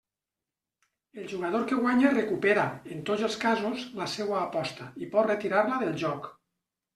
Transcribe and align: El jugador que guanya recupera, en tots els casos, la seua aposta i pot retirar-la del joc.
El 1.23 1.27
jugador 1.33 1.65
que 1.71 1.77
guanya 1.81 2.13
recupera, 2.15 2.63
en 2.95 3.03
tots 3.11 3.27
els 3.27 3.37
casos, 3.45 3.85
la 4.01 4.09
seua 4.15 4.41
aposta 4.47 4.89
i 5.05 5.11
pot 5.13 5.31
retirar-la 5.35 5.79
del 5.85 5.95
joc. 6.07 6.27